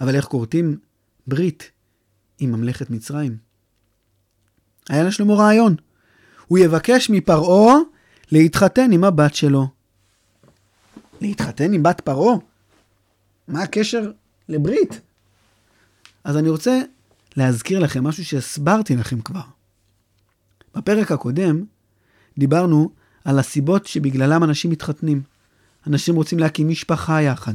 אבל 0.00 0.16
איך 0.16 0.24
כורתים 0.24 0.78
ברית 1.26 1.70
עם 2.38 2.52
ממלכת 2.52 2.90
מצרים? 2.90 3.36
היה 4.88 5.04
לשלמה 5.04 5.34
רעיון. 5.34 5.76
הוא 6.46 6.58
יבקש 6.58 7.10
מפרעה 7.10 7.74
להתחתן 8.32 8.92
עם 8.92 9.04
הבת 9.04 9.34
שלו. 9.34 9.68
להתחתן 11.20 11.72
עם 11.72 11.82
בת 11.82 12.00
פרעה? 12.00 12.36
מה 13.48 13.62
הקשר 13.62 14.12
לברית? 14.48 15.00
אז 16.24 16.36
אני 16.36 16.48
רוצה 16.48 16.80
להזכיר 17.36 17.78
לכם 17.78 18.04
משהו 18.04 18.24
שהסברתי 18.24 18.96
לכם 18.96 19.20
כבר. 19.20 19.40
בפרק 20.74 21.12
הקודם 21.12 21.64
דיברנו 22.38 22.90
על 23.24 23.38
הסיבות 23.38 23.86
שבגללם 23.86 24.44
אנשים 24.44 24.70
מתחתנים. 24.70 25.22
אנשים 25.86 26.14
רוצים 26.16 26.38
להקים 26.38 26.68
משפחה 26.68 27.22
יחד. 27.22 27.54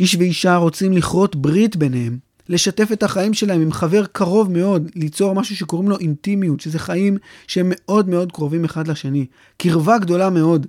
איש 0.00 0.14
ואישה 0.14 0.56
רוצים 0.56 0.92
לכרות 0.92 1.36
ברית 1.36 1.76
ביניהם, 1.76 2.18
לשתף 2.48 2.92
את 2.92 3.02
החיים 3.02 3.34
שלהם 3.34 3.60
עם 3.60 3.72
חבר 3.72 4.06
קרוב 4.06 4.50
מאוד, 4.52 4.90
ליצור 4.94 5.34
משהו 5.34 5.56
שקוראים 5.56 5.88
לו 5.88 5.98
אינטימיות, 5.98 6.60
שזה 6.60 6.78
חיים 6.78 7.18
שהם 7.46 7.66
מאוד 7.70 8.08
מאוד 8.08 8.32
קרובים 8.32 8.64
אחד 8.64 8.88
לשני. 8.88 9.26
קרבה 9.56 9.98
גדולה 9.98 10.30
מאוד. 10.30 10.66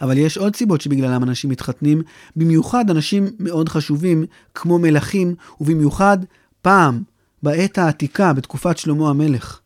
אבל 0.00 0.18
יש 0.18 0.38
עוד 0.38 0.56
סיבות 0.56 0.80
שבגללם 0.80 1.22
אנשים 1.22 1.50
מתחתנים, 1.50 2.02
במיוחד 2.36 2.90
אנשים 2.90 3.30
מאוד 3.38 3.68
חשובים, 3.68 4.24
כמו 4.54 4.78
מלכים, 4.78 5.34
ובמיוחד 5.60 6.18
פעם, 6.62 7.02
בעת 7.42 7.78
העתיקה, 7.78 8.32
בתקופת 8.32 8.78
שלמה 8.78 9.10
המלך. 9.10 9.60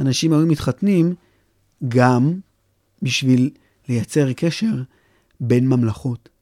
אנשים 0.00 0.32
היו 0.32 0.46
מתחתנים 0.46 1.14
גם 1.88 2.32
בשביל 3.02 3.50
לייצר 3.88 4.32
קשר 4.32 4.82
בין 5.40 5.68
ממלכות. 5.68 6.33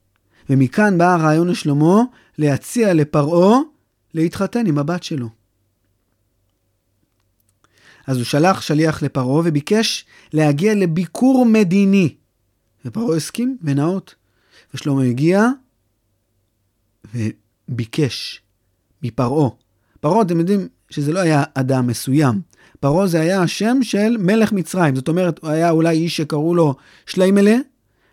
ומכאן 0.51 0.99
בא 0.99 1.15
הרעיון 1.15 1.49
לשלמה 1.49 2.03
להציע 2.39 2.95
לפרעה 2.95 3.59
להתחתן 4.15 4.67
עם 4.67 4.79
הבת 4.79 5.03
שלו. 5.03 5.29
אז 8.07 8.17
הוא 8.17 8.25
שלח 8.25 8.61
שליח 8.61 9.03
לפרעה 9.03 9.43
וביקש 9.45 10.05
להגיע 10.33 10.75
לביקור 10.75 11.47
מדיני. 11.47 12.15
ופרעה 12.85 13.17
הסכים 13.17 13.59
ונאות. 13.63 14.15
ושלמה 14.75 15.03
הגיע 15.03 15.47
וביקש 17.15 18.43
מפרעה. 19.03 19.51
פרעה, 20.01 20.23
אתם 20.23 20.39
יודעים 20.39 20.69
שזה 20.91 21.13
לא 21.13 21.19
היה 21.19 21.45
אדם 21.55 21.87
מסוים. 21.87 22.41
פרעה 22.81 23.07
זה 23.07 23.21
היה 23.21 23.43
השם 23.43 23.79
של 23.83 24.17
מלך 24.19 24.53
מצרים. 24.53 24.95
זאת 24.95 25.09
אומרת, 25.09 25.39
הוא 25.39 25.51
היה 25.51 25.71
אולי 25.71 25.97
איש 25.97 26.17
שקראו 26.17 26.55
לו 26.55 26.75
שליימלה, 27.07 27.57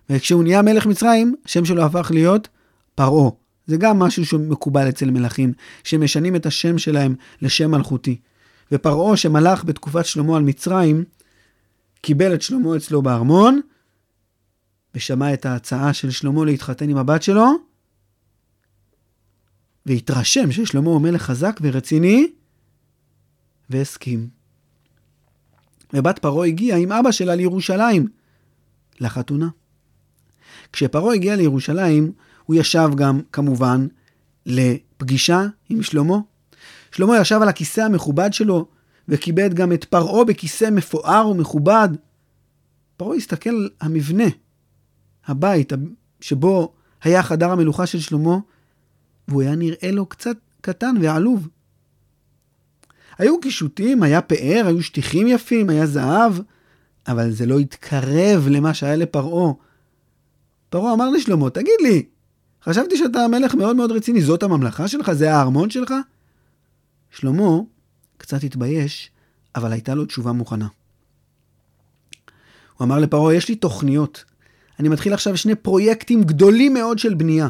וכשהוא 0.10 0.44
נהיה 0.44 0.62
מלך 0.62 0.86
מצרים, 0.86 1.36
השם 1.46 1.66
שלו 1.66 1.84
הפך 1.84 2.12
להיות 2.14 2.48
פרעה. 2.96 3.30
זה 3.68 3.78
גם 3.78 4.00
משהו 4.00 4.26
שמקובל 4.26 4.90
אצל 4.90 5.12
מלכים, 5.12 5.54
שמשנים 5.84 6.36
את 6.36 6.46
השם 6.46 6.78
שלהם 6.78 7.16
לשם 7.42 7.72
מלכותי. 7.72 8.20
ופרעה 8.72 9.18
שמלך 9.18 9.64
בתקופת 9.64 10.06
שלמה 10.06 10.38
על 10.38 10.44
מצרים, 10.44 11.04
קיבל 12.02 12.34
את 12.34 12.42
שלמה 12.42 12.76
אצלו 12.76 13.02
בארמון, 13.02 13.62
ושמע 14.96 15.34
את 15.34 15.46
ההצעה 15.46 15.94
של 15.94 16.12
שלמה 16.12 16.46
להתחתן 16.46 16.90
עם 16.90 16.98
הבת 16.98 17.24
שלו, 17.24 17.46
והתרשם 19.86 20.52
ששלמה 20.52 20.90
הוא 20.90 21.02
מלך 21.02 21.22
חזק 21.22 21.60
ורציני, 21.62 22.28
והסכים. 23.70 24.30
ובת 25.94 26.20
פרעה 26.20 26.48
הגיעה 26.48 26.78
עם 26.78 26.92
אבא 26.92 27.12
שלה 27.12 27.36
לירושלים, 27.36 28.08
לחתונה. 29.00 29.48
כשפרעה 30.74 31.14
הגיע 31.14 31.36
לירושלים, 31.36 32.12
הוא 32.46 32.56
ישב 32.56 32.90
גם, 32.96 33.22
כמובן, 33.32 33.88
לפגישה 34.46 35.46
עם 35.70 35.84
שלמה. 35.84 36.18
שלמה 36.92 37.18
ישב 37.18 37.40
על 37.42 37.50
הכיסא 37.50 37.82
המכובד 37.82 38.34
שלו, 38.34 38.68
וכיבד 39.08 39.54
גם 39.54 39.74
את 39.74 39.86
פרעה 39.86 40.24
בכיסא 40.24 40.70
מפואר 40.72 41.28
ומכובד. 41.28 41.90
פרעה 42.98 43.16
הסתכל 43.16 43.50
על 43.50 43.70
המבנה, 43.82 44.28
הבית 45.26 45.74
שבו 46.22 46.74
היה 47.04 47.24
חדר 47.24 47.52
המלוכה 47.52 47.86
של 47.86 48.00
שלמה, 48.00 48.38
והוא 49.28 49.42
היה 49.42 49.56
נראה 49.56 49.92
לו 49.92 50.06
קצת 50.06 50.38
קטן 50.62 50.96
ועלוב. 51.02 51.48
היו 53.18 53.40
קישוטים, 53.40 54.04
היה 54.04 54.22
פאר, 54.22 54.64
היו 54.68 54.84
שטיחים 54.84 55.28
יפים, 55.28 55.70
היה 55.70 55.86
זהב, 55.86 56.34
אבל 57.08 57.32
זה 57.32 57.46
לא 57.46 57.60
התקרב 57.60 58.48
למה 58.50 58.74
שהיה 58.74 58.96
לפרעה. 58.96 59.54
פרעה 60.70 60.94
אמר 60.94 61.10
לשלמה, 61.10 61.50
תגיד 61.50 61.74
לי, 61.82 62.04
חשבתי 62.64 62.98
שאתה 62.98 63.28
מלך 63.28 63.56
מאוד 63.56 63.76
מאוד 63.76 63.92
רציני, 63.92 64.22
זאת 64.22 64.44
הממלכה 64.44 64.88
שלך? 64.88 65.12
זה 65.12 65.34
הארמון 65.34 65.70
שלך? 65.70 65.94
שלמה 67.12 67.60
קצת 68.18 68.44
התבייש, 68.44 69.12
אבל 69.56 69.72
הייתה 69.72 69.96
לו 69.96 70.06
תשובה 70.06 70.32
מוכנה. 70.32 70.68
הוא 72.78 72.86
אמר 72.86 73.00
לפרעה, 73.00 73.36
יש 73.36 73.50
לי 73.50 73.56
תוכניות. 73.56 74.24
אני 74.80 74.90
מתחיל 74.90 75.14
עכשיו 75.14 75.38
שני 75.38 75.56
פרויקטים 75.56 76.24
גדולים 76.24 76.74
מאוד 76.74 77.00
של 77.00 77.14
בנייה. 77.14 77.48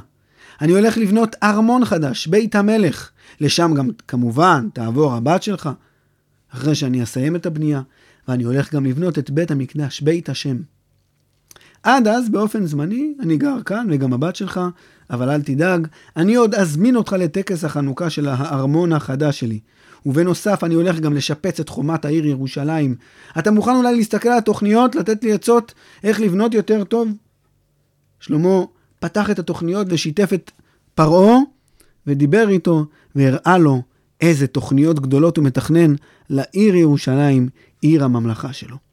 אני 0.62 0.72
הולך 0.72 0.98
לבנות 0.98 1.36
ארמון 1.44 1.86
חדש, 1.86 2.28
בית 2.28 2.56
המלך. 2.56 3.12
לשם 3.42 3.74
גם, 3.78 3.90
כמובן, 4.08 4.70
תעבור 4.74 5.14
הבת 5.14 5.44
שלך, 5.44 5.70
אחרי 6.50 6.76
שאני 6.76 7.04
אסיים 7.04 7.36
את 7.36 7.46
הבנייה, 7.46 7.82
ואני 8.28 8.44
הולך 8.44 8.74
גם 8.74 8.86
לבנות 8.86 9.20
את 9.20 9.30
בית 9.30 9.52
המקדש, 9.52 10.02
בית 10.02 10.30
השם. 10.30 10.58
עד 11.83 12.07
אז, 12.07 12.29
באופן 12.29 12.65
זמני, 12.65 13.13
אני 13.19 13.38
גר 13.38 13.62
כאן, 13.65 13.88
וגם 13.89 14.13
הבת 14.13 14.36
שלך, 14.36 14.59
אבל 15.09 15.29
אל 15.29 15.41
תדאג, 15.41 15.88
אני 16.17 16.36
עוד 16.36 16.55
אזמין 16.55 16.95
אותך 16.95 17.13
לטקס 17.19 17.63
החנוכה 17.63 18.09
של 18.09 18.27
הארמון 18.27 18.93
החדש 18.93 19.39
שלי. 19.39 19.59
ובנוסף, 20.05 20.63
אני 20.63 20.75
הולך 20.75 21.00
גם 21.00 21.13
לשפץ 21.13 21.59
את 21.59 21.69
חומת 21.69 22.05
העיר 22.05 22.25
ירושלים. 22.25 22.95
אתה 23.39 23.51
מוכן 23.51 23.75
אולי 23.75 23.95
להסתכל 23.95 24.29
על 24.29 24.38
התוכניות, 24.38 24.95
לתת 24.95 25.24
לי 25.24 25.33
עצות 25.33 25.74
איך 26.03 26.19
לבנות 26.19 26.53
יותר 26.53 26.83
טוב? 26.83 27.09
שלמה 28.19 28.63
פתח 29.00 29.31
את 29.31 29.39
התוכניות 29.39 29.88
ושיתף 29.89 30.29
את 30.33 30.51
פרעה, 30.95 31.38
ודיבר 32.07 32.50
איתו, 32.50 32.86
והראה 33.15 33.57
לו 33.57 33.81
איזה 34.21 34.48
תוכניות 34.48 35.00
גדולות 35.00 35.38
הוא 35.38 35.45
מתכנן 35.45 35.95
לעיר 36.29 36.75
ירושלים, 36.75 37.50
עיר 37.81 38.03
הממלכה 38.03 38.53
שלו. 38.53 38.88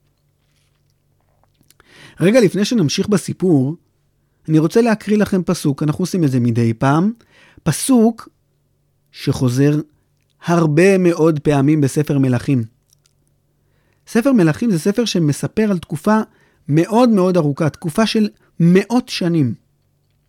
רגע 2.21 2.41
לפני 2.41 2.65
שנמשיך 2.65 3.09
בסיפור, 3.09 3.77
אני 4.49 4.59
רוצה 4.59 4.81
להקריא 4.81 5.19
לכם 5.19 5.43
פסוק, 5.43 5.83
אנחנו 5.83 6.03
עושים 6.03 6.25
את 6.25 6.31
זה 6.31 6.41
מדי 6.41 6.75
פעם, 6.75 7.13
פסוק 7.63 8.29
שחוזר 9.13 9.81
הרבה 10.45 10.99
מאוד 10.99 11.41
פעמים 11.41 11.81
בספר 11.81 12.19
מלכים. 12.19 12.65
ספר 14.07 14.33
מלכים 14.33 14.71
זה 14.71 14.79
ספר 14.79 15.05
שמספר 15.05 15.71
על 15.71 15.79
תקופה 15.79 16.21
מאוד 16.69 17.09
מאוד 17.09 17.37
ארוכה, 17.37 17.71
תקופה 17.71 18.07
של 18.07 18.29
מאות 18.61 19.09
שנים. 19.09 19.55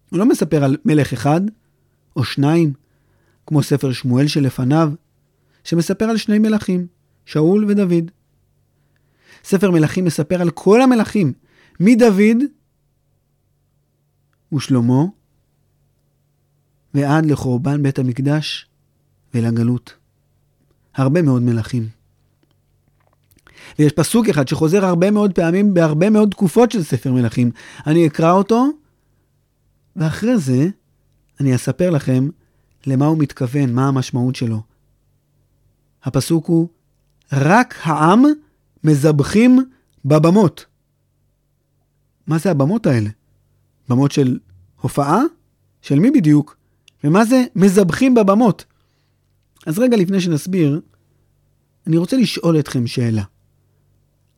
הוא 0.09 0.19
לא 0.19 0.25
מספר 0.25 0.63
על 0.63 0.77
מלך 0.85 1.13
אחד 1.13 1.41
או 2.15 2.23
שניים, 2.23 2.73
כמו 3.47 3.63
ספר 3.63 3.91
שמואל 3.91 4.27
שלפניו, 4.27 4.91
שמספר 5.63 6.05
על 6.05 6.17
שני 6.17 6.39
מלכים, 6.39 6.87
שאול 7.25 7.65
ודוד. 7.67 8.11
ספר 9.43 9.71
מלכים 9.71 10.05
מספר 10.05 10.41
על 10.41 10.49
כל 10.49 10.81
המלכים, 10.81 11.33
מדוד 11.79 12.37
ושלמה 14.53 15.03
ועד 16.93 17.25
לחורבן 17.25 17.83
בית 17.83 17.99
המקדש 17.99 18.67
ולגלות. 19.33 19.93
הרבה 20.95 21.21
מאוד 21.21 21.41
מלכים. 21.41 21.89
ויש 23.79 23.91
פסוק 23.91 24.29
אחד 24.29 24.47
שחוזר 24.47 24.85
הרבה 24.85 25.11
מאוד 25.11 25.33
פעמים 25.33 25.73
בהרבה 25.73 26.09
מאוד 26.09 26.29
תקופות 26.31 26.71
של 26.71 26.83
ספר 26.83 27.13
מלכים. 27.13 27.51
אני 27.87 28.07
אקרא 28.07 28.31
אותו, 28.31 28.67
ואחרי 29.95 30.37
זה 30.37 30.67
אני 31.39 31.55
אספר 31.55 31.89
לכם 31.89 32.29
למה 32.85 33.05
הוא 33.05 33.17
מתכוון, 33.17 33.73
מה 33.73 33.87
המשמעות 33.87 34.35
שלו. 34.35 34.61
הפסוק 36.03 36.45
הוא, 36.45 36.67
רק 37.33 37.75
העם 37.83 38.23
מזבחים 38.83 39.69
בבמות. 40.05 40.65
מה 42.27 42.37
זה 42.37 42.51
הבמות 42.51 42.87
האלה? 42.87 43.09
במות 43.89 44.11
של 44.11 44.39
הופעה? 44.81 45.21
של 45.81 45.99
מי 45.99 46.11
בדיוק? 46.11 46.57
ומה 47.03 47.25
זה 47.25 47.43
מזבחים 47.55 48.15
בבמות? 48.15 48.65
אז 49.65 49.79
רגע 49.79 49.97
לפני 49.97 50.21
שנסביר, 50.21 50.81
אני 51.87 51.97
רוצה 51.97 52.17
לשאול 52.17 52.59
אתכם 52.59 52.87
שאלה. 52.87 53.23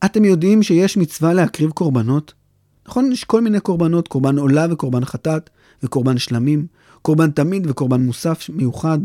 אתם 0.05 0.25
יודעים 0.25 0.63
שיש 0.63 0.97
מצווה 0.97 1.33
להקריב 1.33 1.71
קורבנות? 1.71 2.33
נכון, 2.87 3.11
יש 3.11 3.23
כל 3.23 3.41
מיני 3.41 3.59
קורבנות, 3.59 4.07
קורבן 4.07 4.37
עולה 4.37 4.65
וקורבן 4.71 5.05
חטאת, 5.05 5.49
וקורבן 5.83 6.17
שלמים, 6.17 6.67
קורבן 7.01 7.31
תמיד 7.31 7.67
וקורבן 7.69 8.01
מוסף 8.01 8.49
מיוחד. 8.49 8.97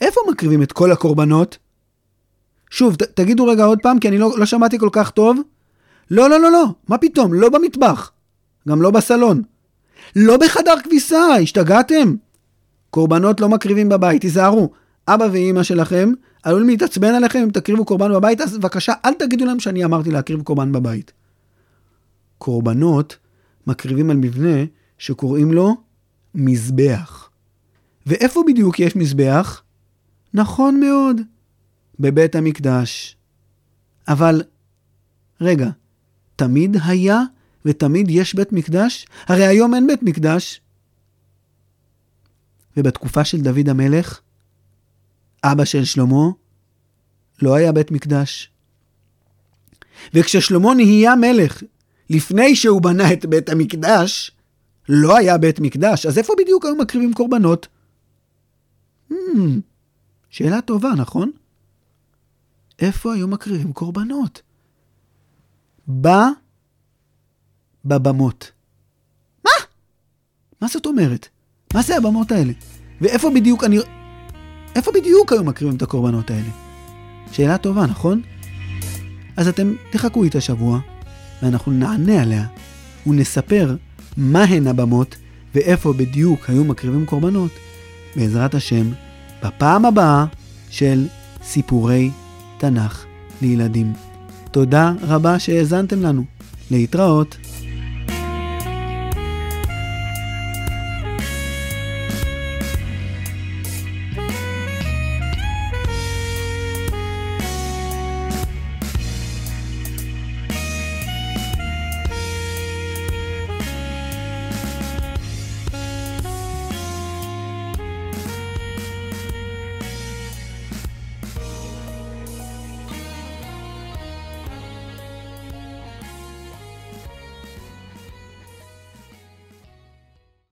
איפה 0.00 0.20
מקריבים 0.30 0.62
את 0.62 0.72
כל 0.72 0.92
הקורבנות? 0.92 1.58
שוב, 2.70 2.96
ת, 2.96 3.02
תגידו 3.02 3.46
רגע 3.46 3.64
עוד 3.64 3.78
פעם, 3.82 3.98
כי 3.98 4.08
אני 4.08 4.18
לא, 4.18 4.38
לא 4.38 4.46
שמעתי 4.46 4.78
כל 4.78 4.88
כך 4.92 5.10
טוב. 5.10 5.40
לא, 6.10 6.30
לא, 6.30 6.40
לא, 6.40 6.52
לא, 6.52 6.64
מה 6.88 6.98
פתאום, 6.98 7.34
לא 7.34 7.48
במטבח. 7.48 8.12
גם 8.68 8.82
לא 8.82 8.90
בסלון. 8.90 9.42
לא 10.16 10.36
בחדר 10.36 10.74
כביסה, 10.84 11.26
השתגעתם? 11.42 12.14
קורבנות 12.90 13.40
לא 13.40 13.48
מקריבים 13.48 13.88
בבית, 13.88 14.20
תיזהרו. 14.20 14.70
אבא 15.08 15.24
ואימא 15.32 15.62
שלכם 15.62 16.12
עלולים 16.42 16.68
להתעצבן 16.68 17.14
עליכם 17.14 17.38
אם 17.38 17.50
תקריבו 17.50 17.84
קורבן 17.84 18.12
בבית, 18.12 18.40
אז 18.40 18.58
בבקשה 18.58 18.92
אל 19.04 19.14
תגידו 19.14 19.44
להם 19.44 19.60
שאני 19.60 19.84
אמרתי 19.84 20.10
להקריב 20.10 20.42
קורבן 20.42 20.72
בבית. 20.72 21.12
קורבנות 22.38 23.16
מקריבים 23.66 24.10
על 24.10 24.16
מבנה 24.16 24.64
שקוראים 24.98 25.52
לו 25.52 25.76
מזבח. 26.34 27.30
ואיפה 28.06 28.42
בדיוק 28.46 28.80
יש 28.80 28.96
מזבח? 28.96 29.62
נכון 30.34 30.80
מאוד, 30.80 31.20
בבית 32.00 32.34
המקדש. 32.34 33.16
אבל, 34.08 34.42
רגע, 35.40 35.70
תמיד 36.36 36.76
היה 36.84 37.20
ותמיד 37.64 38.06
יש 38.10 38.34
בית 38.34 38.52
מקדש? 38.52 39.06
הרי 39.26 39.46
היום 39.46 39.74
אין 39.74 39.86
בית 39.86 40.02
מקדש. 40.02 40.60
ובתקופה 42.76 43.24
של 43.24 43.40
דוד 43.40 43.68
המלך, 43.68 44.20
אבא 45.44 45.64
של 45.64 45.84
שלמה, 45.84 46.24
לא 47.42 47.54
היה 47.54 47.72
בית 47.72 47.90
מקדש. 47.90 48.50
וכששלמה 50.14 50.74
נהיה 50.74 51.16
מלך, 51.16 51.62
לפני 52.10 52.56
שהוא 52.56 52.82
בנה 52.82 53.12
את 53.12 53.26
בית 53.26 53.48
המקדש, 53.48 54.30
לא 54.88 55.16
היה 55.16 55.38
בית 55.38 55.60
מקדש, 55.60 56.06
אז 56.06 56.18
איפה 56.18 56.32
בדיוק 56.38 56.64
היו 56.64 56.76
מקריבים 56.76 57.12
קורבנות? 57.12 57.68
Hmm, 59.12 59.14
שאלה 60.30 60.60
טובה, 60.60 60.90
נכון? 60.96 61.30
איפה 62.78 63.14
היו 63.14 63.28
מקריבים 63.28 63.72
קורבנות? 63.72 64.42
בא 65.88 66.28
בבמות. 67.84 68.50
מה? 69.44 69.50
מה 70.60 70.68
זאת 70.68 70.86
אומרת? 70.86 71.28
מה 71.74 71.82
זה 71.82 71.96
הבמות 71.96 72.32
האלה? 72.32 72.52
ואיפה 73.00 73.30
בדיוק 73.34 73.64
אני... 73.64 73.78
איפה 74.76 74.92
בדיוק 74.92 75.32
היו 75.32 75.44
מקריבים 75.44 75.76
את 75.76 75.82
הקורבנות 75.82 76.30
האלה? 76.30 76.48
שאלה 77.32 77.58
טובה, 77.58 77.86
נכון? 77.86 78.22
אז 79.36 79.48
אתם 79.48 79.74
תחכו 79.90 80.24
איתה 80.24 80.40
שבוע, 80.40 80.80
ואנחנו 81.42 81.72
נענה 81.72 82.22
עליה, 82.22 82.46
ונספר 83.06 83.76
מהן 84.16 84.66
הבמות 84.66 85.16
ואיפה 85.54 85.92
בדיוק 85.92 86.50
היו 86.50 86.64
מקריבים 86.64 87.06
קורבנות, 87.06 87.50
בעזרת 88.16 88.54
השם, 88.54 88.90
בפעם 89.42 89.84
הבאה 89.84 90.24
של 90.70 91.06
סיפורי 91.42 92.10
תנ"ך 92.58 93.04
לילדים. 93.42 93.92
תודה 94.56 94.92
רבה 95.08 95.38
שהאזנתם 95.38 96.02
לנו. 96.02 96.24
להתראות. 96.70 97.36